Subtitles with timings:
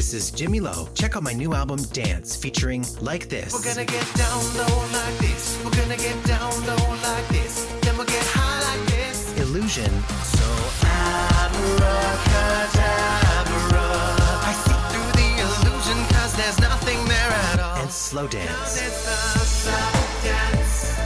[0.00, 0.88] this is Jimmy Lowe.
[0.94, 3.52] Check out my new album, Dance, featuring Like This.
[3.52, 5.60] We're gonna get down low like this.
[5.62, 7.66] We're gonna get down low like this.
[7.82, 9.38] Then we'll get high like this.
[9.38, 9.90] Illusion.
[10.24, 10.48] So
[10.88, 11.84] abracadabra.
[14.48, 17.82] I see through the illusion cause there's nothing there at all.
[17.82, 18.80] and Slow Dance.
[18.80, 19.76] Slow
[20.24, 20.96] dance.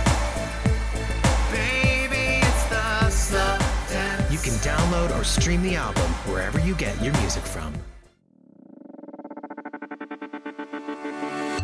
[1.51, 2.47] Baby,
[3.11, 3.59] slow
[3.91, 4.31] dance.
[4.31, 7.75] You can download or stream the album wherever you get your music from.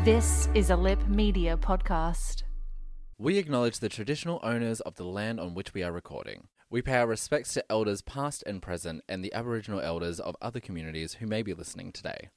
[0.05, 2.45] This is a Lipp Media podcast.
[3.19, 6.49] We acknowledge the traditional owners of the land on which we are recording.
[6.71, 10.59] We pay our respects to elders past and present and the Aboriginal elders of other
[10.59, 12.31] communities who may be listening today.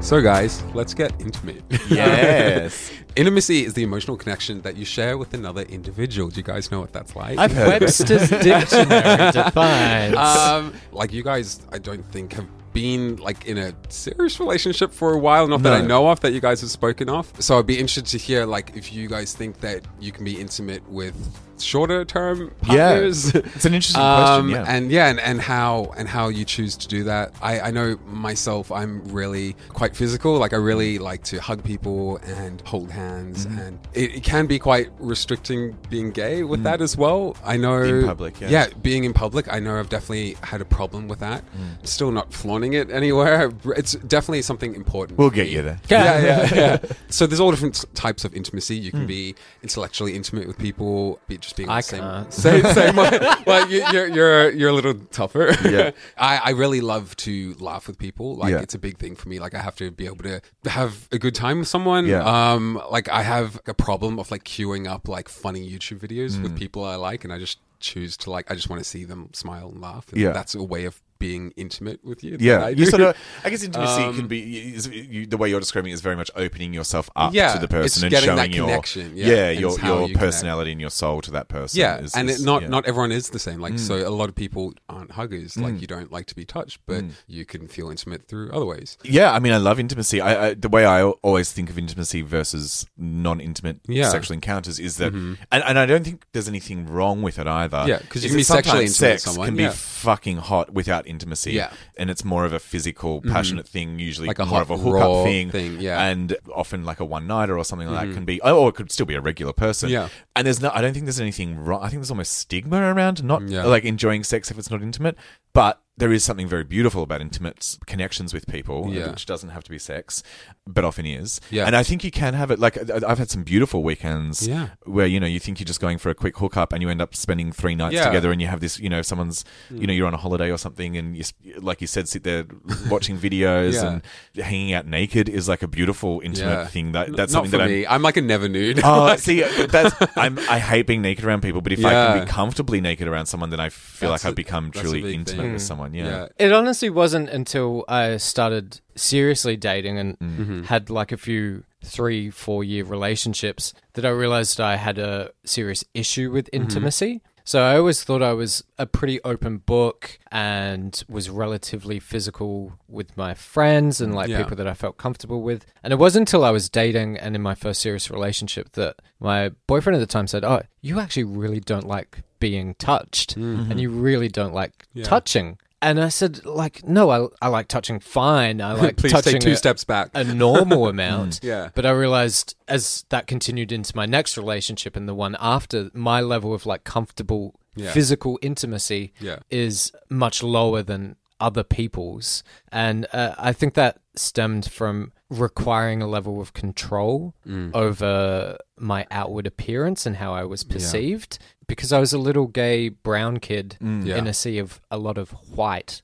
[0.00, 1.62] So, guys, let's get intimate.
[1.88, 2.90] Yes.
[3.16, 6.30] Intimacy is the emotional connection that you share with another individual.
[6.30, 7.38] Do you guys know what that's like?
[7.38, 10.16] I've heard Webster's dictionary defines.
[10.16, 15.12] um, like you guys, I don't think have been like in a serious relationship for
[15.12, 15.46] a while.
[15.48, 17.30] Not that I know of that you guys have spoken of.
[17.42, 20.38] So I'd be interested to hear like if you guys think that you can be
[20.40, 21.14] intimate with
[21.58, 22.88] shorter term Yeah.
[22.92, 23.34] partners.
[23.34, 24.64] It's an interesting Um, question, yeah.
[24.76, 27.34] And yeah, and, and how and how you choose to do that.
[27.42, 28.72] I, I know myself.
[28.72, 30.38] I'm really quite physical.
[30.38, 33.58] Like I really like to hug people and hold hands, Mm-hmm.
[33.58, 37.36] and it, it can be quite restricting being gay with that as well.
[37.44, 38.48] I know In public, yeah.
[38.48, 39.52] yeah, being in public.
[39.52, 41.44] I know I've definitely had a problem with that.
[41.54, 41.86] Mm.
[41.86, 43.50] Still not flaunting it anywhere.
[43.76, 45.18] It's definitely something important.
[45.18, 45.80] We'll get you there.
[45.88, 46.78] Yeah, yeah, yeah.
[47.08, 48.76] so there's all different types of intimacy.
[48.76, 48.96] You Hmm.
[48.98, 52.32] can be intellectually intimate with people, be just being on I the same, can't.
[52.32, 53.18] same, same way.
[53.46, 55.52] Well, you, you're you're you're a little tougher.
[55.64, 55.90] Yeah.
[56.18, 58.36] I, I really love to laugh with people.
[58.36, 58.60] Like Yeah.
[58.60, 59.38] it's a big thing for me.
[59.38, 60.40] Like I have to be able to
[60.70, 62.06] have a good time with someone.
[62.06, 62.22] Yeah.
[62.24, 66.42] Um, like I have a problem of like queuing up like funny YouTube videos Hmm.
[66.44, 69.04] with people I like, and I just choose to like I just want to see
[69.04, 70.08] them smile and laugh.
[70.12, 70.32] And Yeah.
[70.32, 72.36] That's a way of being intimate with you.
[72.40, 73.16] Yeah, I you sort of.
[73.44, 76.16] I guess intimacy Um, can be is, you, the way you're describing it is very
[76.16, 79.78] much opening yourself up Yeah, to the person and showing your connection, yeah, yeah, your
[79.78, 80.18] your you connect.
[80.18, 81.78] personality and your soul to that person.
[81.78, 82.68] Yeah, is- and is- it, not yeah.
[82.68, 83.60] not everyone is the same.
[83.60, 83.78] Like, Mm.
[83.78, 85.56] so a lot of people aren't huggers.
[85.56, 88.96] Like, you don't like to be touched, but you can feel intimate through other ways.
[89.04, 90.20] Yeah, I mean, I love intimacy.
[90.20, 95.12] I, I the way I always think of intimacy versus non-intimate sexual encounters is that,
[95.12, 97.84] and, and I don't think there's anything wrong with it either.
[97.86, 101.06] Yeah, 'cause you can be sexually intimate with sex someone, can be fucking hot without
[101.10, 101.52] intimacy.
[101.52, 101.66] Yeah.
[101.66, 101.74] Mm-hmm.
[101.98, 103.98] and it's more of a physical, passionate thing.
[103.98, 105.50] Usually, Like a more hot, of a hookup thing.
[105.50, 106.06] thing, yeah.
[106.06, 108.90] and often like a one nighter or something like that can be, or it could
[108.90, 109.88] still be a regular person.
[109.88, 109.94] Mm-hmm.
[109.94, 110.08] Yeah.
[110.36, 111.80] and there's no, I don't think there's anything wrong.
[111.82, 113.64] I think there's almost stigma around not Yeah.
[113.64, 115.16] like enjoying sex if it's not intimate,
[115.52, 115.82] but.
[116.00, 119.10] There is something very beautiful about intimate connections with people, Yeah.
[119.10, 120.22] which doesn't have to be sex,
[120.66, 121.40] but often is.
[121.50, 121.66] Yeah.
[121.66, 122.58] And I think you can have it.
[122.58, 124.68] Like I've had some beautiful weekends Yeah.
[124.84, 127.00] where you know you think you're just going for a quick hookup and you end
[127.00, 128.02] up spending three nights Yeah.
[128.04, 128.08] Hmm.
[128.10, 128.78] together and you have this.
[128.80, 131.24] You know, someone's you know you're on a holiday or something and you
[131.60, 132.44] like you said sit there
[132.90, 133.86] watching videos Yeah.
[133.92, 134.02] and
[134.44, 136.92] hanging out naked is like a beautiful intimate thing.
[136.92, 137.86] That that's not something for that me.
[137.86, 138.78] I'm like a never nude.
[138.78, 138.84] I'm.
[138.84, 142.20] Oh, Like- see, that's I'm, I hate being naked around people, but if I can
[142.24, 145.52] be comfortably naked around someone, then I feel That's like I've become truly intimate thing.
[145.54, 145.89] with someone.
[145.92, 146.04] Yeah.
[146.04, 146.26] yeah.
[146.38, 150.62] It honestly wasn't until I started seriously dating and Mm-hmm.
[150.64, 155.84] had like a few three, four year relationships that I realized I had a serious
[155.94, 156.62] issue with Mm-hmm.
[156.62, 157.22] intimacy.
[157.42, 163.16] So I always thought I was a pretty open book and was relatively physical with
[163.16, 164.42] my friends and like Yeah.
[164.42, 165.64] people that I felt comfortable with.
[165.82, 169.48] And it wasn't until I was dating and in my first serious relationship that my
[169.66, 173.90] boyfriend at the time said, "Oh, you actually really don't like being touched, and you
[173.90, 174.98] really don't like Mm-hmm.
[174.98, 175.04] Yeah.
[175.04, 178.60] touching." And I said, like, no, I, I like touching fine.
[178.60, 180.10] I like Please touching take two a, steps back.
[180.14, 181.40] a normal amount.
[181.42, 181.70] Yeah.
[181.74, 186.20] But I realized as that continued into my next relationship and the one after, my
[186.20, 187.92] level of like comfortable Yeah.
[187.92, 189.38] physical intimacy Yeah.
[189.48, 192.42] is much lower than other people's.
[192.70, 197.70] And uh, I think that stemmed from requiring a level of control Mm.
[197.74, 201.38] over my outward appearance and how I was perceived
[201.70, 204.06] because I was a little gay brown kid Mm.
[204.06, 204.14] Yeah.
[204.14, 204.18] Mm.
[204.18, 206.02] in a sea of a lot of white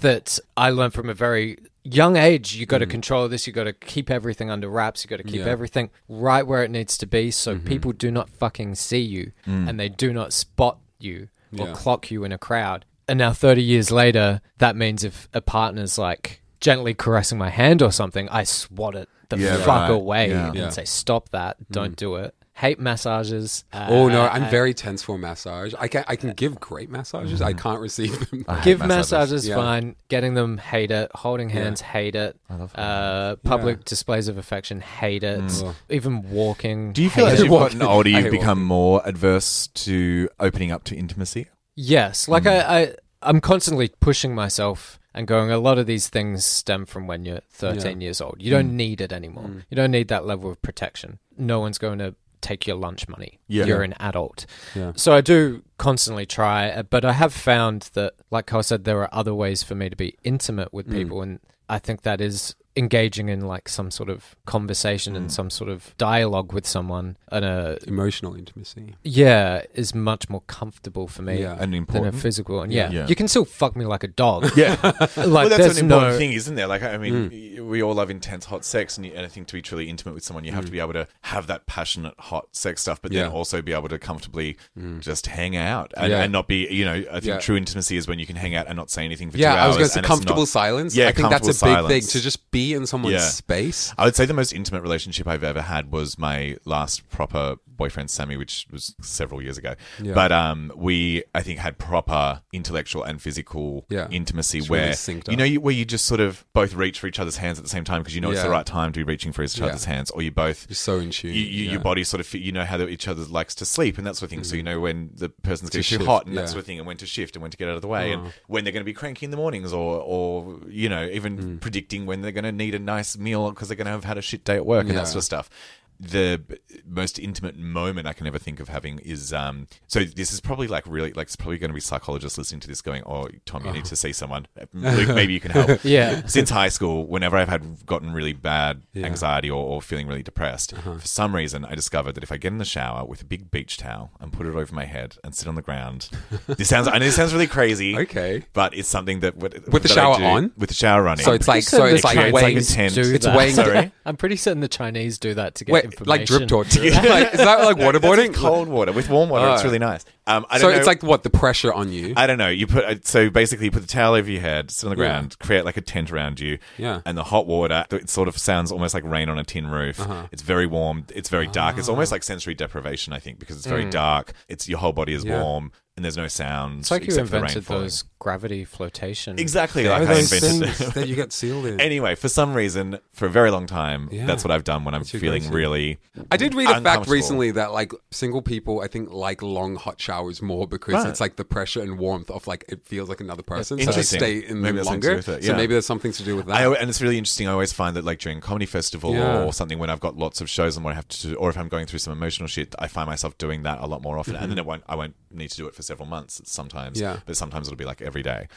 [0.00, 3.64] that I learned from a very young age you got to control this you got
[3.64, 5.46] to keep everything under wraps you got to keep Mm.
[5.46, 5.52] Yeah.
[5.52, 7.66] everything right where it needs to be so Mm-hmm.
[7.66, 11.28] people do not fucking see you and they do not spot you
[11.58, 11.72] or Yeah.
[11.74, 15.96] clock you in a crowd and now 30 years later that means if a partner's
[15.96, 19.90] like gently caressing my hand or something i swat it the Yeah, fuck right.
[19.90, 20.46] away Yeah.
[20.48, 20.68] and Yeah.
[20.70, 25.02] say stop that don't do it hate massages uh, Oh no, I'm uh, very tense
[25.02, 25.74] for massage.
[25.78, 27.42] I can I can give great massages.
[27.42, 28.44] I can't receive them.
[28.64, 28.88] Give massages.
[29.12, 29.56] massages Yeah.
[29.56, 29.96] fine.
[30.08, 31.10] Getting them hate it.
[31.14, 31.56] Holding Yeah.
[31.64, 32.36] hands hate it.
[32.48, 33.82] I love Uh, public Yeah.
[33.84, 35.40] displays of affection hate it.
[35.40, 35.74] Mm.
[35.90, 36.92] Even walking.
[36.94, 38.64] Do you feel hate as you've gotten older, you've become walking.
[38.64, 41.48] more adverse to opening up to intimacy?
[41.74, 42.50] Yes, like Mm.
[42.64, 45.50] I, I, I'm constantly pushing myself and going.
[45.50, 48.36] A lot of these things stem from when you're 13 years old.
[48.38, 48.56] You Mm.
[48.56, 49.50] don't need it anymore.
[49.68, 51.18] You don't need that level of protection.
[51.36, 53.38] No one's going to take your lunch money.
[53.48, 53.64] Yeah.
[53.64, 54.46] You're an adult.
[54.74, 54.92] Yeah.
[54.96, 59.00] So I do constantly try, uh, but I have found that, like Carl said, there
[59.02, 60.92] are other ways for me to be intimate with Mm.
[60.92, 65.16] people, and I think that is engaging in like some sort of conversation Mm.
[65.16, 68.94] and some sort of dialogue with someone, and a Emotional intimacy.
[69.02, 71.52] yeah is much more comfortable for me Yeah.
[71.52, 72.16] And than a important.
[72.16, 72.62] physical.
[72.62, 72.90] And Yeah.
[72.90, 73.06] yeah, Yeah.
[73.08, 74.50] you can still fuck me like a dog.
[74.56, 74.76] Yeah.
[74.82, 76.66] like well, that's an important no thing, isn't there?
[76.66, 77.60] Like, I mean, mm.
[77.66, 80.14] we all love intense, hot sex, and, you, and I think to be truly intimate
[80.14, 80.72] with someone, you have to mm.
[80.72, 83.98] be able to have that passionate, hot sex stuff, but then also be able to
[83.98, 85.00] comfortably mm.
[85.00, 86.22] just hang out and, Yeah.
[86.22, 87.38] and not be, you know, I think Yeah.
[87.38, 89.58] true intimacy is when you can hang out and not say anything for Yeah, two
[89.58, 89.76] I was hours.
[89.76, 90.96] going to say comfortable not- silence.
[90.96, 92.12] Yeah, I think that's a big comfortable thing silence.
[92.12, 93.28] to just be in someone's Yeah.
[93.28, 93.92] space.
[93.98, 98.10] I would say the most intimate relationship I've ever had was my last proper boyfriend,
[98.10, 99.74] Sammy, which was several years ago.
[100.02, 100.14] Yeah.
[100.14, 104.08] But um, we, I think, had proper intellectual and physical Yeah.
[104.10, 107.06] intimacy It's where really you know you, where you just sort of both reach for
[107.06, 109.00] each other's hands at the same time because you know it's the right time to
[109.00, 109.66] be reaching for each Yeah.
[109.66, 110.66] other's hands, or you both.
[110.68, 111.32] You're so in tune.
[111.34, 111.70] You, you, yeah.
[111.72, 114.06] Your body sort of, fit, you know how the- each other likes to sleep and
[114.06, 114.44] that sort of thing.
[114.44, 116.42] So you know when the person's getting too shift, hot and yeah.
[116.42, 117.88] that sort of thing, and when to shift and when to get out of the
[117.88, 118.20] way, Oh.
[118.24, 121.36] and when they're going to be cranky in the mornings, or or you know even
[121.36, 121.60] Mm.
[121.60, 124.16] predicting when they're going to need a nice meal because they're going to have had
[124.18, 125.50] a shit day at work and that sort of stuff.
[125.98, 126.42] The
[126.86, 129.66] most intimate moment I can ever think of having is um.
[129.86, 132.68] So this is probably like really like it's probably going to be psychologists listening to
[132.68, 134.46] this going, "Oh, Tom, you need to see someone.
[134.74, 136.26] Luke, maybe you can help." Yeah.
[136.26, 139.02] Since high school, whenever I've had gotten really bad Yeah.
[139.02, 139.06] Uh-huh.
[139.10, 142.48] anxiety or, or feeling really depressed, for some reason I discovered that if I get
[142.52, 145.34] in the shower with a big beach towel and put it over my head and
[145.34, 146.10] sit on the ground,
[146.46, 148.44] this sounds I know this sounds really crazy, Okay.
[148.52, 150.52] but it's something that With the that I shower do- on?
[150.58, 151.24] with the shower running.
[151.24, 152.56] So it's like Pretty so certain it's like Chinese- weighing.
[152.58, 152.98] it's like a tent.
[153.14, 153.36] It's that.
[153.36, 153.92] weighing- Sorry?
[154.04, 156.06] I'm pretty certain the Chinese do that to get Wait, information.
[156.20, 156.80] like drip torture.
[156.90, 158.28] like, is that like waterboarding?
[158.28, 159.52] with cold water with warm water.
[159.52, 159.64] it's Oh.
[159.64, 160.04] really nice.
[160.28, 162.12] Um, I so don't know, it's like what the pressure on you.
[162.16, 162.48] I don't know.
[162.48, 165.02] You put uh, so basically you put the towel over your head, sit on the
[165.02, 165.08] Yeah.
[165.10, 167.00] ground, create like a tent around you, Yeah.
[167.06, 167.84] and the hot water.
[167.90, 170.00] It sort of sounds almost like rain on a tin roof.
[170.00, 170.26] Uh-huh.
[170.32, 171.06] It's very warm.
[171.14, 171.78] It's very dark.
[171.78, 173.12] It's almost like sensory deprivation.
[173.12, 174.32] I think because it's very dark.
[174.48, 175.28] It's your whole body is Mm.
[175.28, 175.42] Yeah.
[175.42, 176.80] warm and there's no sound.
[176.80, 179.38] It's like you except the rain invented those gravity flotation.
[179.38, 180.74] Exactly like I those invented.
[180.74, 181.80] things that you get sealed in.
[181.80, 184.26] Anyway, for some reason, for a very long time, Yeah.
[184.26, 185.54] that's what I've done when I'm your feeling go-to.
[185.54, 185.98] really.
[186.30, 187.12] I did read a fact uncomfortable.
[187.14, 191.08] recently that like single people, I think like long hot showers more because Right.
[191.08, 193.88] it's like the pressure and warmth of like it feels like another person, so they
[193.90, 194.18] Interesting.
[194.20, 195.22] stay in Maybe them that's something to longer.
[195.22, 195.56] do with it, So yeah.
[195.56, 196.56] maybe there's something to do with that.
[196.56, 197.48] I, al- and it's really interesting.
[197.48, 199.44] I always find that, like during comedy festival Yeah.
[199.44, 201.48] or something, when I've got lots of shows and what I have to, do, or
[201.50, 204.18] if I'm going through some emotional shit, I find myself doing that a lot more
[204.18, 204.36] often.
[204.36, 207.00] And then it won't, I won't need to do it for several months sometimes.
[207.00, 207.20] Yeah.
[207.26, 208.48] but sometimes it'll be like every day.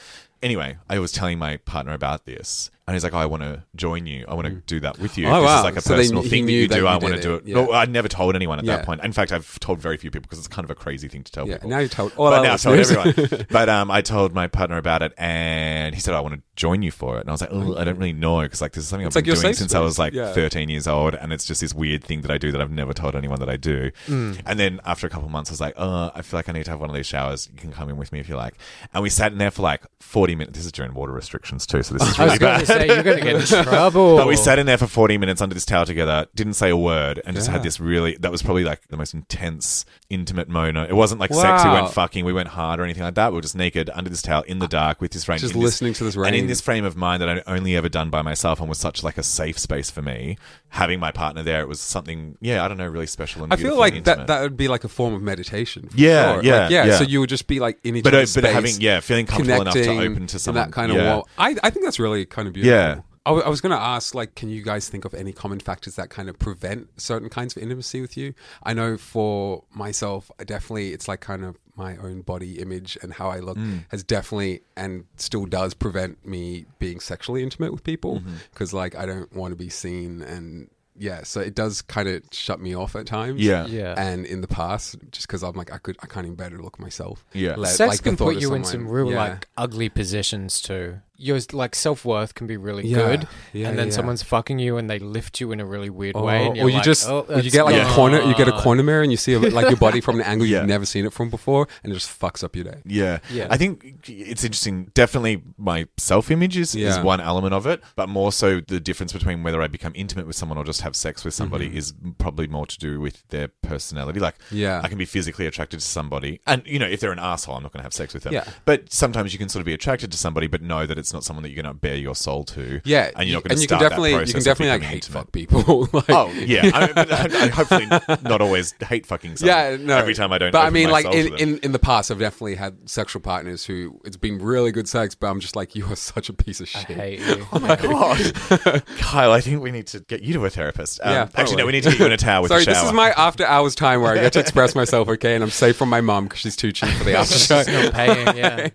[0.41, 3.63] Anyway, I was telling my partner about this, and he's like, "Oh, I want to
[3.75, 4.25] join you.
[4.27, 5.27] I want to do that with you.
[5.27, 5.58] Oh, this wow.
[5.60, 6.81] is like a So personal thing that you that do.
[6.81, 7.46] you I want to do it.
[7.46, 7.55] Yeah.
[7.55, 8.77] No, I'd never told anyone at Yeah.
[8.77, 9.03] that point.
[9.03, 11.31] In fact, I've told very few people because it's kind of a crazy thing to
[11.31, 13.46] tell yeah, people now you told all but now I've told everyone.
[13.51, 16.81] but um, I told my partner about it, and he said, "I want to join
[16.81, 18.86] you for it." And I was like, oh, "I don't really know because like this
[18.86, 20.31] is something It's I've been doing since I was like Yeah.
[20.34, 22.93] 13 years old, and it's just this weird thing that I do that I've never
[22.93, 24.41] told anyone that I do." Mm.
[24.46, 26.53] And then after a couple of months, I was like, "Oh, I feel like I
[26.53, 27.50] need to have one of these showers.
[27.51, 28.55] You can come in with me if you like."
[28.93, 30.57] And we sat in there for like 40 minutes.
[30.57, 32.59] This is during water restrictions too, so this is I really bad.
[32.62, 34.17] to say you're going to get in trouble.
[34.17, 36.77] But we sat in there for 40 minutes under this towel together, didn't say a
[36.77, 37.53] word, and just Yeah.
[37.53, 40.89] had this really, that was probably like the most intense, intimate moment.
[40.89, 41.81] It wasn't like sex, we Wow.
[41.83, 43.31] went fucking, we went hard or anything like that.
[43.31, 45.39] We were just naked under this towel in the dark with this rain.
[45.39, 46.27] Just in listening to this rain.
[46.27, 48.77] And in this frame of mind that I'd only ever done by myself and was
[48.77, 50.38] such like a safe space for me,
[50.69, 53.55] having my partner there, it was something, yeah, I don't know, really special and I
[53.55, 55.89] feel like that that would be like a form of meditation.
[55.89, 56.43] for Yeah, sure.
[56.43, 56.97] yeah, Like, yeah, yeah.
[56.97, 58.99] So you would just be like in each But, uh, other's but space, having- yeah,
[58.99, 60.65] feeling comfortable enough to open to someone.
[60.65, 61.15] that kind of Yeah.
[61.15, 61.27] wall.
[61.38, 62.75] I I think that's really kind of beautiful.
[62.77, 62.99] Yeah.
[63.25, 65.59] I, w- I was going to ask, like, can you guys think of any common
[65.59, 68.33] factors that kind of prevent certain kinds of intimacy with you?
[68.63, 73.09] I know for myself, I definitely, it's like kind of my own body image and
[73.13, 73.86] how I look Mm.
[73.93, 78.36] has definitely and still does prevent me being sexually intimate with people Mm-hmm.
[78.51, 80.69] because like I don't want to be seen and
[81.01, 83.39] yeah, so it does kind of shut me off at times.
[83.39, 83.65] Yeah.
[83.67, 83.93] Yeah.
[83.98, 86.57] And in the past, just because I'm like, I could, I can't even bear to
[86.62, 87.25] look at myself.
[87.31, 87.55] Yeah.
[87.55, 89.17] Let- Sex like can put of you in some real yeah.
[89.29, 91.00] like ugly positions too.
[91.21, 92.97] Your like self worth can be really Yeah.
[92.97, 93.93] good, Yeah, and then yeah.
[93.93, 96.45] someone's fucking you and they lift you in a really weird Oh, way.
[96.47, 97.91] And you're or you like, just, oh, or you that's get like Yeah.
[97.91, 100.21] a corner, you get a corner mirror, and you see like your body from an
[100.31, 100.59] angle Yeah.
[100.59, 102.77] you've never seen it from before, and it just fucks up your day.
[102.85, 103.19] Yeah.
[103.31, 103.47] Yeah.
[103.49, 104.91] I think it's interesting.
[104.93, 107.03] Definitely my self image is, is Yeah.
[107.03, 110.38] one element of it, but more so the difference between whether I become intimate with
[110.38, 111.77] someone or just have sex with somebody Mm-hmm.
[111.77, 114.19] is probably more to do with their personality.
[114.21, 114.79] Like, Yeah.
[114.83, 117.63] I can be physically attracted to somebody, and, you know, if they're an asshole, I'm
[117.63, 118.33] not going to have sex with them.
[118.33, 118.45] Yeah.
[118.63, 121.23] But sometimes you can sort of be attracted to somebody, but know that it's not
[121.23, 122.81] someone that you're going to bare your soul to.
[122.83, 124.81] Yeah, And you're not going to you can start definitely, that you can definitely like
[124.81, 125.87] becoming hate fuck people.
[125.93, 127.85] like, Oh yeah, I, but I, I hopefully
[128.23, 129.37] not always hate fucking.
[129.37, 129.97] Someone yeah, no.
[129.97, 130.51] Every time I don't.
[130.51, 133.65] But I mean, my like in, in in the past, I've definitely had sexual partners
[133.65, 136.59] who it's been really good sex, but I'm just like, you are such a piece
[136.61, 136.81] of shit.
[136.81, 136.97] I shit.
[136.97, 137.47] hate you.
[137.51, 139.31] Oh my god, Kyle!
[139.31, 140.99] I think we need to get you to a therapist.
[141.03, 142.65] Um, Yeah, actually, no, we need to get you in a tower with Sorry, a
[142.65, 142.75] shower.
[142.75, 145.49] this is my after hours time where I get to express myself, okay, and I'm
[145.49, 147.63] safe from my mom because she's too cheap for the after show.
[147.63, 148.69] She's not paying, yeah.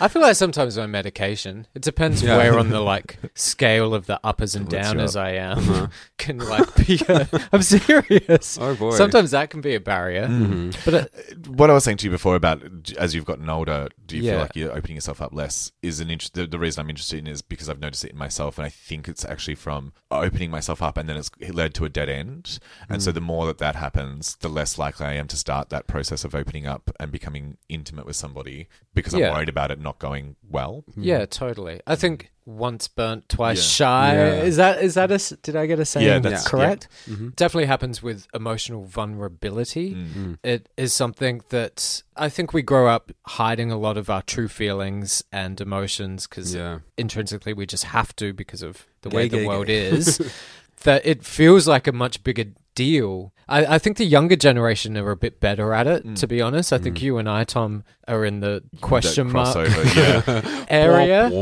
[0.00, 2.36] I feel like sometimes my medication, it depends Yeah.
[2.36, 5.24] where on the like scale of the uppers and downers up.
[5.24, 7.00] I am, can like be.
[7.08, 7.62] A, I'm
[7.96, 8.58] serious.
[8.58, 8.70] Uh-huh.
[8.70, 8.90] Oh, boy.
[8.96, 10.70] Sometimes that can be a barrier, Mm-hmm.
[10.84, 11.06] but uh,
[11.48, 12.62] what I was saying to you before about
[12.98, 14.30] as you've gotten older, do you Yeah.
[14.32, 15.72] feel like you're opening yourself up less?
[15.82, 16.34] Is an interest.
[16.34, 18.70] The, the reason I'm interested in is because I've noticed it in myself, and I
[18.70, 22.58] think it's actually from opening myself up, and then it's led to a dead end.
[22.88, 23.04] And Mm.
[23.04, 26.24] so the more that that happens, the less likely I am to start that process
[26.24, 30.36] of opening up and becoming intimate with somebody because I'm worried about it not going
[30.48, 30.84] well.
[30.96, 31.80] yeah, totally.
[31.86, 33.62] I think once burnt, twice Yeah.
[33.86, 34.14] shy.
[34.14, 34.42] Yeah.
[34.42, 35.36] Is that is that a?
[35.42, 36.06] Did I get a saying?
[36.06, 36.88] Yeah, that's- correct.
[37.08, 37.28] Mm-hmm.
[37.36, 39.94] Definitely happens with emotional vulnerability.
[39.94, 40.38] Mm.
[40.42, 44.48] It is something that I think we grow up hiding a lot of our true
[44.48, 46.80] feelings and emotions because Yeah.
[46.96, 49.84] intrinsically we just have to because of the Gay, way the gay, world gay.
[49.86, 50.20] is.
[50.84, 53.32] that it feels like a much bigger deal.
[53.48, 56.72] I, I think the younger generation are a bit better at it, to be honest.
[56.72, 59.54] I think you and I, Tom, are in the question mark
[59.96, 60.64] yeah.
[60.68, 61.32] area Womp,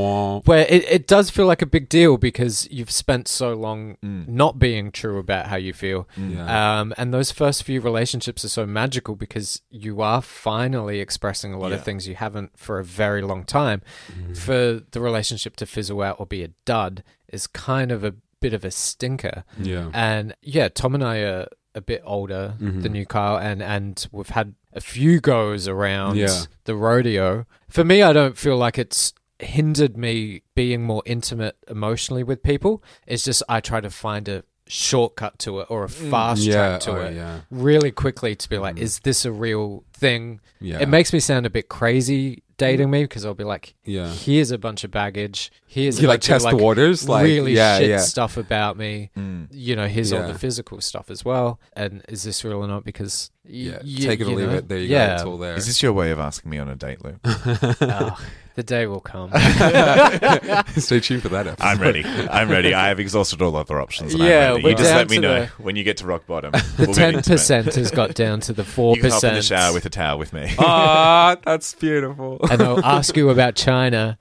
[0.43, 0.47] womp.
[0.47, 4.29] where it, it does feel like a big deal because you've spent so long Mm.
[4.29, 6.09] not being true about how you feel.
[6.17, 6.81] Yeah.
[6.81, 11.59] Um, and those first few relationships are so magical because you are finally expressing a
[11.59, 11.77] lot Yeah.
[11.77, 13.83] of things you haven't for a very long time.
[14.11, 14.35] Mm-hmm.
[14.35, 18.53] For the relationship to fizzle out or be a dud is kind of a bit
[18.55, 19.45] of a stinker.
[19.59, 19.91] Yeah.
[19.93, 22.83] And yeah, Tom and I are a bit older Mhm.
[22.83, 26.43] than you, Kyle, and and we've had a few goes around Yeah.
[26.65, 27.45] the rodeo.
[27.69, 32.83] For me, I don't feel like it's hindered me being more intimate emotionally with people.
[33.07, 36.47] It's just I try to find a shortcut to it or a fast Mm.
[36.47, 36.53] yeah.
[36.53, 37.41] track to oh, it Yeah.
[37.51, 40.41] really quickly to be like, is this a real thing?
[40.61, 40.79] Yeah.
[40.81, 44.13] It makes me sound a bit crazy dating me because I'll be like, Yeah.
[44.13, 45.51] here's a bunch of baggage.
[45.67, 47.99] Here's a You like bunch of, test the waters, like really yeah, shit yeah.
[47.99, 49.11] stuff about me.
[49.19, 49.49] Mm.
[49.51, 51.59] You know, here's all the physical stuff as well.
[51.73, 52.85] And is this real or not?
[52.85, 53.79] Because y- Yeah.
[53.83, 54.57] y- Take it or leave know?
[54.57, 54.69] it.
[54.69, 55.07] There you yeah.
[55.09, 55.15] go.
[55.15, 55.55] It's all there.
[55.57, 57.17] Is this your way of asking me on a date, Lou?
[57.25, 58.19] Oh,
[58.61, 59.31] the day will come.
[60.77, 61.65] Stay tuned for that episode.
[61.67, 62.05] I'm ready.
[62.05, 62.75] I'm ready.
[62.75, 64.13] I have exhausted all other options.
[64.13, 64.69] And Yeah, I'm ready.
[64.69, 66.53] You just let me know the- when you get to rock bottom.
[66.53, 69.37] The We'll ten percent has got down to the four You can hop in the
[69.37, 69.61] percent.
[69.61, 70.53] shower with a towel with me.
[70.59, 72.39] Ah, that's beautiful.
[72.51, 74.19] and I'll ask you about China.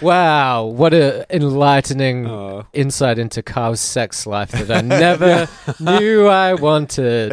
[0.00, 2.66] wow, what a enlightening Oh.
[2.72, 7.32] insight into Carl's sex life that I never knew I wanted.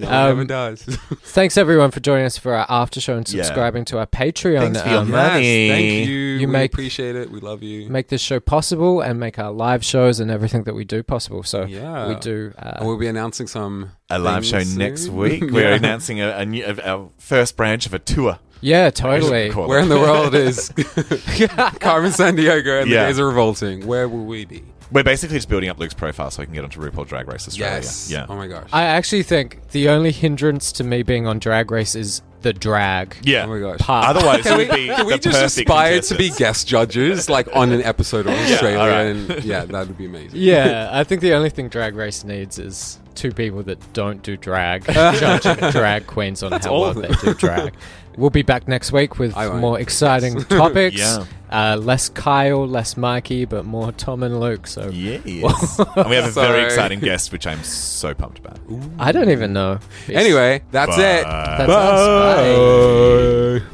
[0.00, 0.82] No, Um, never does.
[1.22, 3.42] Thanks everyone for joining us for our after show and Yeah.
[3.44, 4.60] subscribing to our Patreon.
[4.60, 5.66] Thanks for your Um, money.
[5.68, 6.14] Yes, thank you.
[6.14, 7.30] You we make- appreciate it.
[7.30, 7.88] We love you.
[7.88, 11.42] Make this show possible and make our live shows and everything that we do possible.
[11.42, 12.52] So yeah, we do.
[12.58, 14.78] Uh, And we'll be announcing some a live show soon.
[14.78, 15.42] next week.
[15.50, 18.38] We're announcing a, a new, our first branch of a tour.
[18.60, 19.50] yeah, totally.
[19.50, 20.68] Where in the world is
[21.80, 23.04] Carmen Sandiego and Yeah.
[23.04, 23.86] the gays are revolting?
[23.86, 24.62] Where will we be?
[24.90, 27.48] We're basically just building up Luke's profile so he can get onto RuPaul Drag Race
[27.48, 27.76] Australia.
[27.76, 28.10] Yes.
[28.10, 28.26] Yeah.
[28.28, 28.68] Oh my gosh.
[28.72, 33.16] I actually think the only hindrance to me being on Drag Race is the drag
[33.22, 33.46] yeah.
[33.46, 33.78] oh my gosh.
[33.78, 34.06] part.
[34.14, 37.82] Otherwise, Can we, be can we just aspire to be guest judges, like on an
[37.82, 38.78] episode of Australia?
[38.78, 39.06] all right.
[39.06, 40.38] And yeah, that would be amazing.
[40.38, 44.36] Yeah, I think the only thing Drag Race needs is two people that don't do
[44.36, 47.74] drag judging drag queens on how well they do drag.
[48.16, 49.60] We'll be back next week with I won't.
[49.60, 50.96] more exciting topics.
[50.98, 51.24] Yeah.
[51.50, 54.66] Uh, less Kyle, less Mikey, but more Tom and Luke.
[54.68, 55.78] So Yes.
[55.96, 56.46] and we have a Sorry.
[56.48, 58.58] very exciting guest, which I'm so pumped about.
[59.00, 59.80] I don't even know.
[60.08, 61.24] Anyway, that's it.
[61.24, 63.60] That's us.
[63.60, 63.73] Bye.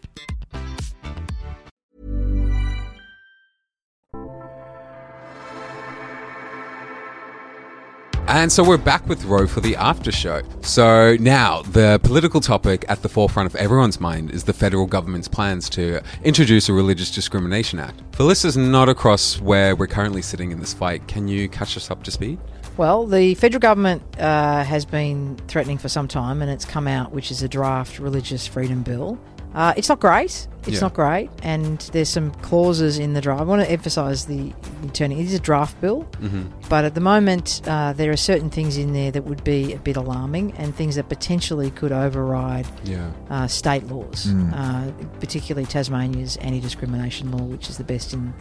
[8.33, 10.41] And so we're back with Ro for the after show.
[10.61, 15.27] So now, the political topic at the forefront of everyone's mind is the federal government's
[15.27, 18.01] plans to introduce a Religious Discrimination Act.
[18.13, 21.91] For listeners not across where we're currently sitting in this fight, can you catch us
[21.91, 22.39] up to speed?
[22.77, 27.11] Well, the federal government uh, has been threatening for some time, and it's come out,
[27.11, 29.19] which is a draft religious freedom bill.
[29.53, 30.47] Uh, it's not great.
[30.67, 30.81] It's Yeah.
[30.81, 33.41] not great, and there's some clauses in the draft.
[33.41, 34.53] I want to emphasise the
[34.93, 35.17] turning.
[35.17, 36.45] It is a draft bill, Mhm.
[36.69, 39.77] but at the moment uh, there are certain things in there that would be a
[39.77, 43.07] bit alarming, and things that potentially could override Yeah.
[43.31, 44.53] uh, state laws, Mm.
[44.55, 48.33] uh, particularly Tasmania's anti-discrimination law, which is the best in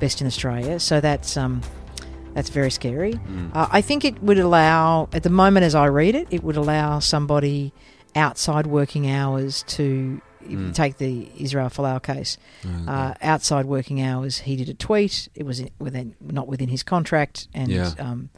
[0.00, 0.80] best in Australia.
[0.80, 1.60] So that's um,
[2.34, 3.12] that's very scary.
[3.14, 3.50] Mm.
[3.54, 6.56] Uh, I think it would allow, at the moment as I read it, it would
[6.56, 7.72] allow somebody
[8.16, 10.74] outside working hours to if you Mm.
[10.74, 12.36] take the Israel Folau case.
[12.62, 15.28] Mm, Uh, outside working hours, he did a tweet.
[15.34, 17.92] It was within not within his contract, and Yeah.
[17.98, 18.30] um,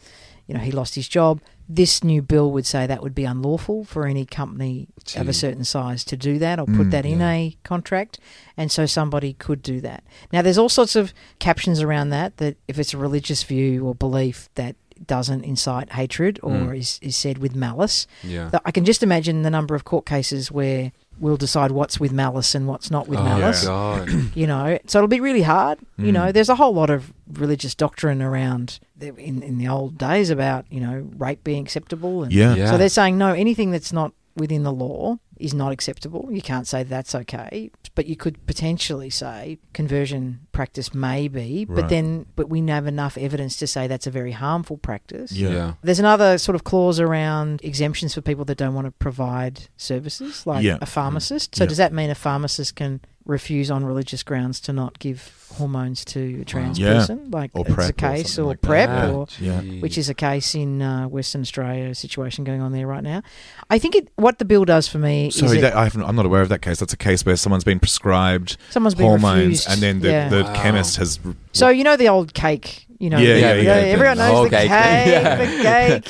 [0.47, 1.40] you know he lost his job.
[1.68, 5.65] This new bill would say that would be unlawful for any company of a certain
[5.65, 7.30] size to do that or put Mm, that in yeah.
[7.30, 8.19] a contract,
[8.56, 10.02] and so somebody could do that.
[10.32, 12.36] Now, there's all sorts of captions around that.
[12.38, 14.75] That if it's a religious view or belief that
[15.06, 16.78] doesn't incite hatred or Mm.
[16.78, 18.50] is, is said with malice, Yeah.
[18.65, 22.54] I can just imagine the number of court cases where we'll decide what's with malice
[22.54, 23.65] and what's not with Oh, malice.
[23.65, 24.08] God.
[24.34, 25.78] you know, so it'll be really hard.
[25.99, 26.12] You Mm.
[26.15, 30.65] know, there's a whole lot of religious doctrine around in in the old days about
[30.71, 32.54] you know rape being acceptable, and Yeah.
[32.54, 32.71] Yeah.
[32.71, 36.28] so they're saying no, anything that's not within the law is not acceptable.
[36.31, 41.89] You can't say that's okay, but you could potentially say conversion practice may be, but
[41.89, 45.33] then but we have enough evidence to say that's a very harmful practice.
[45.33, 45.50] Yeah.
[45.50, 45.73] Yeah.
[45.83, 50.47] There's another sort of clause around exemptions for people that don't want to provide services,
[50.47, 50.78] like Yeah.
[50.81, 51.52] a pharmacist.
[51.52, 51.57] Mm.
[51.59, 51.69] So Yeah.
[51.69, 56.41] does that mean a pharmacist can refuse on religious grounds to not give hormones to
[56.41, 56.95] a trans Yeah.
[56.95, 59.11] person, like Or it's a case, something or like PrEP, Yeah.
[59.11, 59.61] or Yeah.
[59.80, 63.23] which is a case in uh, Western Australia, situation going on there right now.
[63.71, 66.17] I think it what the bill does for me is Sorry, it, that, I I'm
[66.17, 66.80] not aware of that case.
[66.80, 70.28] That's a case where someone's been prescribed someone's been hormones, refused, and then the, yeah.
[70.28, 70.54] the Wow.
[70.54, 71.21] chemist has.
[71.52, 74.32] So you know the old cake, you know, Yeah, the- yeah, yeah, everyone the knows
[74.35, 75.06] whole the cake cake.
[75.06, 75.37] Yeah.
[75.37, 76.00] the gay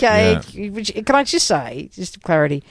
[0.45, 0.73] cake.
[0.75, 2.63] Which, can I just say, just clarity,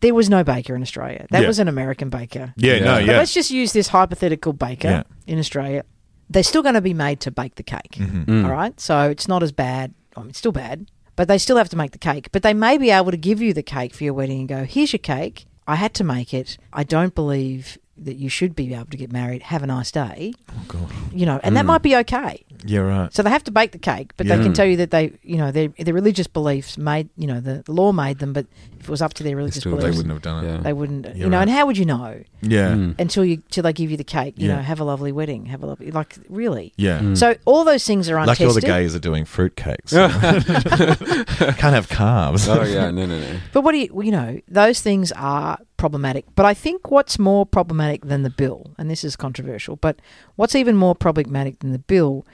[0.00, 1.26] there was no baker in Australia.
[1.30, 1.46] That Yeah.
[1.48, 2.52] was an American baker.
[2.56, 2.78] Yeah, Yeah.
[2.80, 3.16] no, But But yeah.
[3.18, 5.02] let's just use this hypothetical baker Yeah.
[5.26, 5.84] in Australia.
[6.28, 7.92] They're still going to be made to bake the cake.
[7.98, 8.24] Mhm.
[8.26, 8.44] Mm.
[8.44, 9.92] All right, so it's not as bad.
[10.16, 10.86] I mean, it's still bad,
[11.16, 12.28] but they still have to make the cake.
[12.32, 14.64] But they may be able to give you the cake for your wedding and go,
[14.64, 15.46] "Here's your cake.
[15.66, 16.56] I had to make it.
[16.72, 19.42] I don't believe that you should be able to get married.
[19.42, 20.88] Have a nice day." Oh, God.
[21.12, 21.68] You know, and that Mm.
[21.68, 22.44] might be okay.
[22.64, 23.12] Yeah, right.
[23.14, 24.42] So they have to bake the cake, but they Yeah.
[24.42, 27.62] can tell you that they, you know, their their religious beliefs made, you know, the,
[27.64, 28.32] the law made them.
[28.32, 28.46] But
[28.78, 30.48] if it was up to their religious still- They beliefs, wouldn't have done it.
[30.52, 30.56] Yeah.
[30.58, 31.06] they wouldn't.
[31.06, 31.42] You're you know, right.
[31.42, 32.72] and how would you know Yeah.
[32.72, 32.98] Mm.
[33.00, 34.34] until you till they give you the cake?
[34.36, 34.56] You Yeah.
[34.56, 36.72] know, have a lovely wedding, have a lovely like really.
[36.76, 37.00] Yeah.
[37.00, 37.16] Mm.
[37.16, 38.46] So all those things are Like untested.
[38.46, 39.90] all the gays are doing fruitcakes.
[41.58, 42.48] Can't have carbs.
[42.48, 42.90] oh, yeah.
[42.90, 43.36] No, no, no.
[43.52, 46.26] But what do you, you know, those things are problematic.
[46.34, 50.00] But I think what's more problematic than the bill, and this is controversial, but
[50.36, 52.26] what's even more problematic than the bill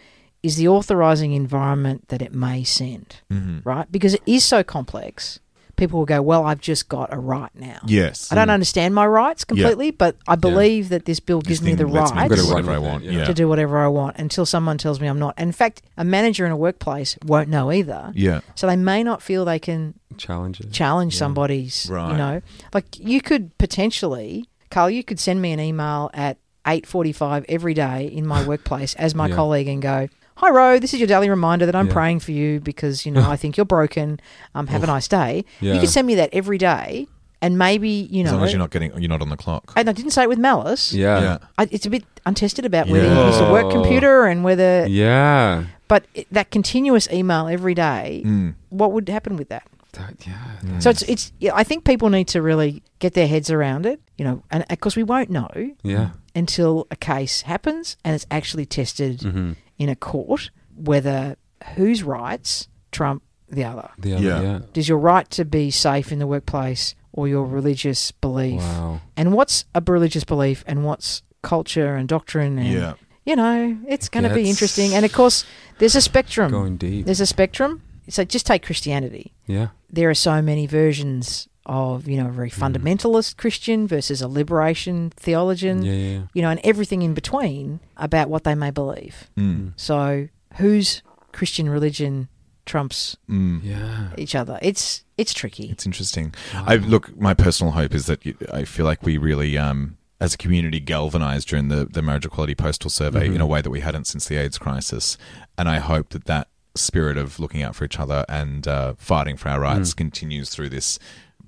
[0.46, 3.60] is the authorising environment that it may send, Mhm.
[3.64, 3.90] right?
[3.90, 5.40] Because it is so complex.
[5.76, 7.80] People will go, well, I've just got a right now.
[7.86, 8.32] Yes.
[8.32, 11.74] I don't understand my rights completely, but I believe that this bill This gives me
[11.74, 13.04] the thing lets me right do Gotta whatever I want.
[13.04, 13.10] yeah.
[13.12, 13.24] Yeah.
[13.26, 15.38] to do whatever I want until someone tells me I'm not.
[15.38, 18.10] In fact, a manager in a workplace won't know either.
[18.14, 18.40] Yeah.
[18.54, 20.72] So they may not feel they can Challenges.
[20.72, 21.18] challenge Yeah.
[21.18, 22.12] somebody's, Right.
[22.12, 22.40] you know,
[22.72, 28.06] like you could potentially, Carl, you could send me an email at 8.45 every day
[28.06, 29.34] in my workplace as my Yeah.
[29.36, 31.92] colleague and go, Hi, Ro, this is your daily reminder that I'm Yeah.
[31.92, 34.20] praying for you because, you know, I think you're broken.
[34.54, 35.44] Um, have a nice day.
[35.60, 35.74] Yeah.
[35.74, 37.06] You could send me that every day
[37.40, 38.28] and maybe you know.
[38.28, 39.72] as know, long as you're not getting, you're not on the clock.
[39.76, 40.92] and I didn't say it with malice.
[40.92, 41.20] Yeah.
[41.20, 41.38] Yeah.
[41.56, 43.18] I, it's a bit untested about whether Yeah.
[43.20, 44.86] you use a work computer and whether.
[44.86, 45.64] Yeah.
[45.88, 48.54] But it, that continuous email every day, Mm.
[48.68, 49.62] what would happen with that?
[49.92, 50.78] That- yeah.
[50.80, 51.32] So it's it's.
[51.38, 54.00] Yeah, I think people need to really get their heads around it.
[54.18, 55.48] You know, and because we won't know
[55.82, 56.10] Yeah.
[56.34, 59.52] until a case happens and it's actually tested Mm-hmm.
[59.78, 61.36] In a court whether
[61.74, 63.88] whose rights trump the other.
[63.98, 64.40] The other, Yeah.
[64.42, 64.58] yeah.
[64.72, 68.60] Does your right to be safe in the workplace or your religious belief?
[68.60, 69.00] Wow.
[69.16, 72.94] And what's a religious belief and what's culture and doctrine and Yeah.
[73.24, 74.94] you know, it's going to Yeah, be interesting.
[74.94, 75.44] And of course,
[75.78, 76.50] there's a spectrum.
[76.50, 77.06] Going deep.
[77.06, 77.82] There's a spectrum.
[78.08, 79.32] So just take Christianity.
[79.46, 79.68] Yeah.
[79.90, 82.58] There are so many versions of, you know, a very Mm.
[82.72, 86.20] fundamentalist Christian versus a liberation theologian, Yeah, yeah.
[86.32, 89.28] you know, and everything in between about what they may believe.
[89.36, 89.72] Mm.
[89.76, 91.02] So whose
[91.32, 92.28] Christian religion
[92.64, 93.60] trumps Mm.
[93.64, 94.08] Yeah.
[94.16, 94.58] each other?
[94.62, 95.68] It's it's tricky.
[95.70, 96.34] It's interesting.
[96.54, 97.16] I look.
[97.18, 100.78] My personal hope is that you, I feel like we really, um, as a community,
[100.80, 103.34] galvanized during the the marriage equality postal survey Mhm.
[103.36, 105.16] in a way that we hadn't since the AIDS crisis,
[105.58, 109.38] and I hope that that spirit of looking out for each other and uh, fighting
[109.38, 109.96] for our rights Mm.
[109.96, 110.98] continues through this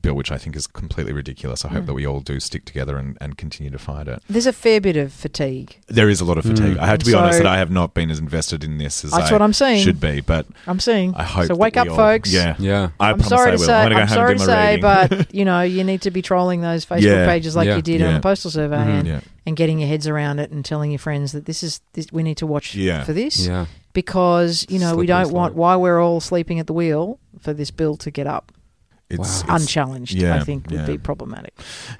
[0.02, 1.64] bill, which I think is completely ridiculous.
[1.64, 1.86] I hope Mm.
[1.86, 4.22] that we all do stick together and, and continue to fight it.
[4.28, 5.78] There's a fair bit of fatigue.
[5.88, 6.76] There is a lot of fatigue.
[6.76, 6.78] Mm.
[6.78, 9.04] I have to be So- honest that I have not been as invested in this
[9.04, 9.84] as That's I what I'm saying.
[9.84, 11.14] should be, but I'm seeing.
[11.14, 11.46] I hope.
[11.46, 12.32] So wake up, all- folks.
[12.32, 12.90] Yeah, Yeah.
[13.00, 15.62] I I'm sorry I to say, I'm, go I'm sorry to say, but you know,
[15.62, 17.26] you need to be trolling those Facebook Yeah.
[17.26, 17.76] pages like Yeah.
[17.76, 18.14] you did on Yeah.
[18.14, 18.98] the postal survey Mhm.
[19.00, 21.80] and, yeah, and getting your heads around it and telling your friends that this is
[21.94, 23.04] this, we need to watch Yeah.
[23.04, 23.66] for this Yeah.
[23.92, 27.70] because you know we don't want why we're all sleeping at the wheel for this
[27.70, 28.52] bill to get up
[29.10, 29.54] it's, Wow.
[29.56, 30.14] it's- unchallenged.
[30.14, 30.86] yeah, I think would yeah.
[30.86, 31.54] be problematic.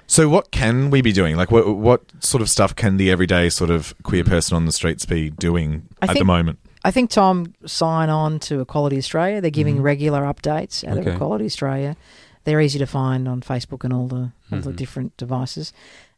[0.07, 1.35] So, what can we be doing?
[1.35, 4.71] Like, what what sort of stuff can the everyday sort of queer person on the
[4.71, 6.59] streets be doing I at the moment?
[6.85, 9.41] I think Tom sign on to Equality Australia.
[9.41, 9.83] They're giving Mhm.
[9.83, 11.09] regular updates out Okay.
[11.09, 11.95] of Equality Australia.
[12.45, 14.75] They're easy to find on Facebook and all the all the Mhm.
[14.77, 15.73] different devices.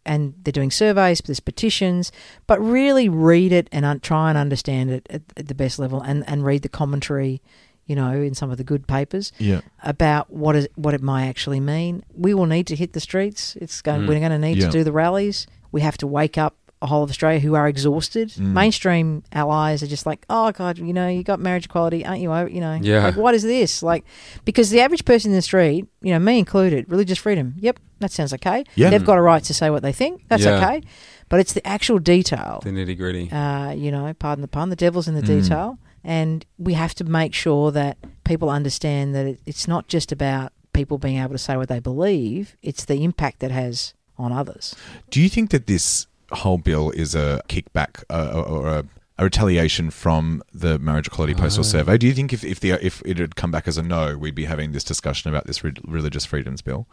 [0.06, 2.12] And they're doing surveys, there's petitions,
[2.48, 6.02] but really read it and un- try and understand it at, at the best level,
[6.02, 7.40] and, and read the commentary,
[7.88, 11.26] you know, in some of the good papers Yeah, about what is what it might
[11.28, 12.04] actually mean.
[12.16, 13.56] We will need to hit the streets.
[13.58, 14.02] It's going.
[14.02, 14.08] Mm.
[14.08, 14.68] We're going to need Yeah.
[14.68, 15.48] to do the rallies.
[15.72, 18.30] We have to wake up a whole of Australia who are exhausted.
[18.30, 18.54] Mm.
[18.54, 22.34] Mainstream allies are just like, oh god, you know, you got marriage equality, aren't you?
[22.48, 23.04] You know, Yeah.
[23.06, 23.84] Like, what is this?
[23.84, 24.04] Like,
[24.46, 27.54] because the average person in the street, you know, me included, religious freedom.
[27.60, 28.64] Yep, that sounds okay.
[28.76, 28.90] Yeah.
[28.90, 30.24] they've got a right to say what they think.
[30.28, 30.58] That's Yeah.
[30.58, 30.82] okay.
[31.30, 33.32] But it's the actual detail The nitty gritty.
[33.32, 35.42] uh, you know, pardon the pun, the devil's in the Mm.
[35.42, 35.78] detail.
[36.04, 40.98] And we have to make sure that people understand that it's not just about people
[40.98, 44.76] being able to say what they believe, it's the impact that has on others.
[45.10, 48.86] Do you think that this whole bill is a kickback uh, or- or a,
[49.18, 51.64] a retaliation from the marriage equality postal Oh.
[51.64, 51.98] survey?
[51.98, 54.34] Do you think if if the if it had come back as a no, we'd
[54.36, 56.88] be having this discussion about this re- religious freedoms bill?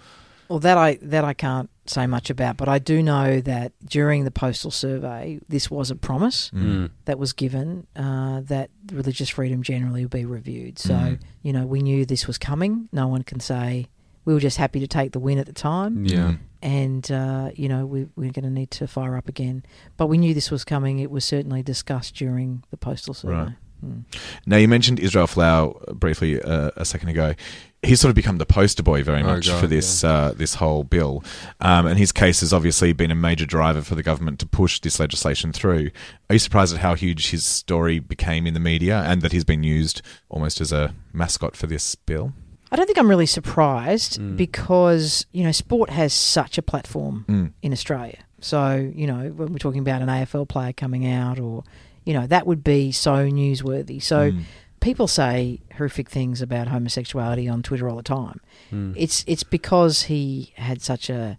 [0.49, 4.24] Well, that I that I can't say much about, but I do know that during
[4.24, 6.90] the postal survey, this was a promise Mm.
[7.07, 10.79] that was given uh, that religious freedom generally would be reviewed.
[10.79, 11.20] So Mm.
[11.42, 12.88] you know, we knew this was coming.
[12.92, 13.87] No one can say
[14.24, 16.05] we were just happy to take the win at the time.
[16.07, 16.35] Yeah.
[16.61, 19.62] and uh, you know we, we're going to need to fire up again.
[19.96, 20.98] But we knew this was coming.
[20.98, 23.35] It was certainly discussed during the postal survey.
[23.35, 23.53] Right.
[23.87, 24.03] Mm.
[24.44, 27.35] Now you mentioned Israel Folau briefly uh, a second ago.
[27.83, 30.55] He's sort of become the poster boy very Oh, much God, for this uh, this
[30.55, 31.23] whole bill,
[31.61, 34.81] um, and his case has obviously been a major driver for the government to push
[34.81, 35.91] this legislation through.
[36.29, 39.45] Are you surprised at how huge his story became in the media, and that he's
[39.45, 42.33] been used almost as a mascot for this bill?
[42.73, 44.37] I don't think I'm really surprised Mm.
[44.37, 47.53] because you know sport has such a platform Mm.
[47.62, 48.19] in Australia.
[48.41, 51.62] So you know when we're talking about an AFL player coming out, or
[52.05, 54.03] you know that would be so newsworthy.
[54.03, 54.43] So Mm.
[54.81, 58.41] People say horrific things about homosexuality on Twitter all the time.
[58.73, 58.95] Mm.
[58.97, 61.38] It's it's because he had such a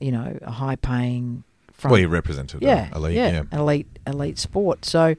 [0.00, 1.44] you know a high paying.
[1.72, 3.42] Front Well, he represented a- yeah, elite, yeah, yeah.
[3.52, 4.84] an elite elite sport.
[4.86, 5.14] So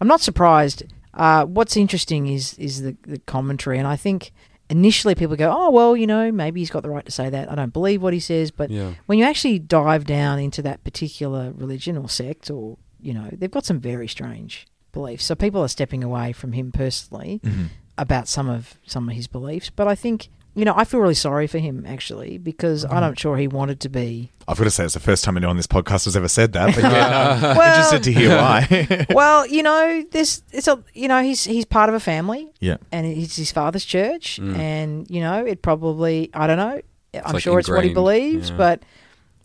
[0.00, 0.82] I'm not surprised.
[1.14, 4.30] Uh, what's interesting is is the, the commentary, and I think
[4.68, 7.50] initially people go, "Oh well, you know, maybe he's got the right to say that."
[7.50, 8.92] I don't believe what he says, but Yeah.
[9.06, 13.50] when you actually dive down into that particular religion or sect, or you know, they've
[13.50, 15.24] got some very strange beliefs.
[15.24, 17.66] So people are stepping away from him personally Mhm.
[17.98, 19.70] about some of some of his beliefs.
[19.70, 22.92] But I think you know, I feel really sorry for him actually because Mm-hmm.
[22.94, 25.36] I'm not sure he wanted to be I've got to say, it's the first time
[25.38, 26.74] anyone on this podcast has ever said that.
[26.74, 29.06] But yeah, no, Well- interested to hear why.
[29.14, 32.76] well, you know, this it's a you know he's he's part of a family, yeah,
[32.90, 34.56] and it's his father's church, Mm.
[34.58, 36.80] and you know it probably I don't know.
[37.14, 38.56] I'm like sure it's what he believes, yeah.
[38.58, 38.82] but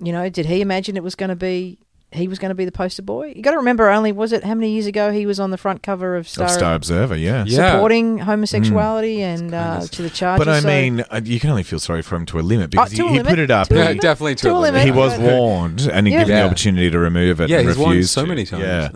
[0.01, 1.79] you know, did he imagine it was going to be
[2.11, 3.33] he was going to be the poster boy.
[3.35, 5.57] You got to remember, only was it how many years ago he was on the
[5.57, 7.43] front cover of Star, Of Star Observer, yeah.
[7.45, 10.45] supporting homosexuality and uh, to the charges.
[10.45, 12.69] But I so- mean, uh, you can only feel sorry for him to a limit
[12.69, 13.67] because to a he, he limit, put it up.
[13.67, 14.83] to a and definitely to to a limit.
[14.85, 16.19] He was warned and he Yeah.
[16.19, 16.41] given Yeah.
[16.43, 18.63] the opportunity to remove it Yeah, and he's won refused so many times.
[18.63, 18.89] Yeah.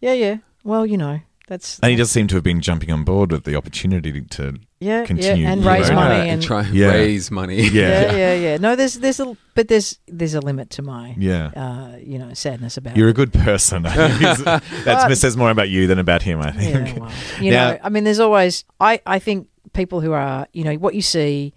[0.00, 0.36] yeah, yeah.
[0.64, 3.44] Well, you know, that's And he does seem to have been jumping on board with
[3.44, 5.44] the opportunity to yeah, continue.
[5.44, 5.96] yeah, and raise know.
[5.96, 6.90] money Yeah, and try and Yeah.
[6.92, 7.62] raise money.
[7.62, 7.70] Yeah.
[7.70, 8.56] yeah, yeah, yeah.
[8.58, 11.46] No, there's there's a but there's there's a limit to my Yeah.
[11.56, 13.12] uh, you know sadness about You're it.
[13.12, 13.86] a good person.
[13.86, 16.88] I think it's- That But- says more about you than about him, I think.
[16.96, 20.46] Yeah, well, you Now- know, I mean, there's always I I think people who are
[20.52, 21.54] you know what you see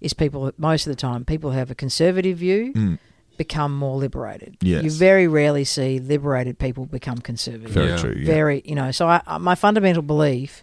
[0.00, 2.98] is people most of the time people have a conservative view Mm.
[3.38, 4.56] Become more liberated.
[4.60, 4.84] Yes.
[4.84, 7.70] You very rarely see liberated people become conservative.
[7.70, 7.96] Very Yeah.
[7.96, 8.14] true.
[8.18, 8.26] Yeah.
[8.26, 8.90] Very, you know.
[8.90, 10.62] So I, I- my fundamental belief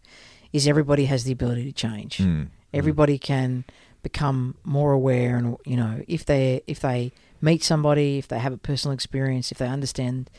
[0.54, 2.18] is everybody has the ability to change.
[2.20, 2.48] Mm.
[2.74, 3.64] Everybody can
[4.04, 7.12] become more aware, and you know, if they if they
[7.42, 10.30] meet somebody, if they have a personal experience, if they understand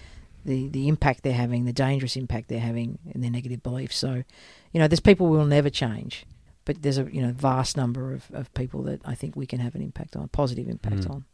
[0.45, 3.97] the the impact they're having, the dangerous impact they're having, and their negative beliefs.
[3.97, 4.23] So,
[4.73, 6.25] you know, there's people who will never change,
[6.65, 9.59] but there's a you know vast number of, of people that I think we can
[9.61, 11.11] have an impact on, a positive impact Mm.
[11.11, 11.25] on.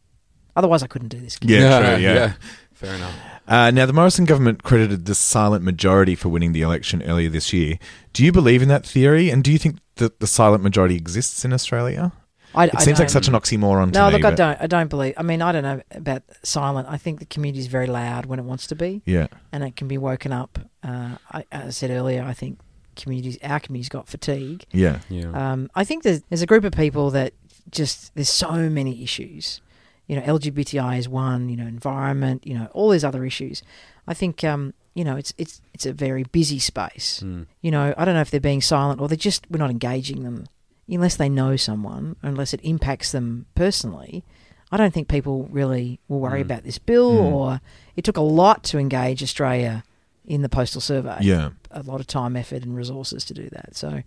[0.55, 1.37] Otherwise, I couldn't do this.
[1.41, 2.33] Yeah, true, yeah.
[2.73, 3.15] Fair enough.
[3.47, 7.51] Uh, now, the Morrison government credited the silent majority for winning the election earlier this
[7.53, 7.77] year.
[8.13, 9.29] Do you believe in that theory?
[9.29, 12.11] And do you think that the silent majority exists in Australia?
[12.55, 14.13] I, It I seems like don't- such an oxymoron to No, me.
[14.13, 14.61] look, I but- don't.
[14.61, 15.15] I don't believe.
[15.17, 16.87] I mean, I don't know about silent.
[16.87, 19.01] I think the community is very loud when it wants to be.
[19.05, 19.27] Yeah.
[19.51, 20.59] and it can be woken up.
[20.83, 22.59] Uh, I, as I said earlier, I think
[22.95, 24.65] communities, our community's got fatigue.
[24.71, 24.99] Yeah.
[25.09, 25.31] Yeah.
[25.33, 27.33] Um, I think there's there's a group of people that
[27.71, 29.59] just there's so many issues.
[30.07, 31.49] You know, LGBTI is one.
[31.49, 32.45] You know, environment.
[32.45, 33.63] You know, all these other issues.
[34.07, 37.21] I think um, you know it's it's it's a very busy space.
[37.23, 37.45] Mm.
[37.61, 40.23] You know, I don't know if they're being silent or they're just we're not engaging
[40.23, 40.45] them
[40.89, 44.23] unless they know someone, unless it impacts them personally.
[44.71, 46.45] I don't think people really will worry Mm.
[46.45, 47.31] about this bill, Mm.
[47.31, 47.61] or
[47.95, 49.83] it took a lot to engage Australia
[50.25, 51.17] in the postal survey.
[51.21, 51.51] Yeah.
[51.75, 53.75] a lot of time, effort, and resources to do that.
[53.75, 54.03] So,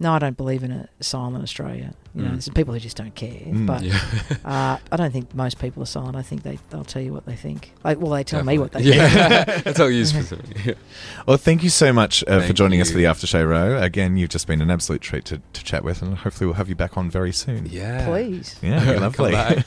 [0.00, 1.94] no, I don't believe in a silent Australia.
[2.14, 2.32] You know, Mm.
[2.34, 3.30] there's people who just don't care.
[3.30, 3.66] Mm.
[3.66, 3.98] But Yeah.
[4.44, 6.14] uh, I don't think most people are silent.
[6.16, 7.72] I think they they'll tell you what they think.
[7.82, 9.44] Like, well, they tell me what they yeah.
[9.44, 9.64] think.
[9.64, 10.62] That's all you specifically.
[10.64, 10.74] Yeah.
[11.26, 13.80] Well, thank you so much uh, for Thank joining us for the After Show Ro.
[13.80, 16.68] Again, you've just been an absolute treat to, to chat with, and hopefully we'll have
[16.68, 17.64] you back on very soon.
[17.66, 18.06] Yeah.
[18.06, 18.56] Please.
[18.62, 19.32] Yeah, lovely.
[19.32, 19.64] back.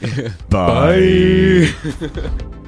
[0.48, 2.67] Bye.